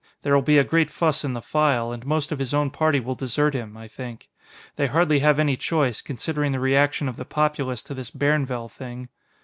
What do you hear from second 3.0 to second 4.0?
desert him I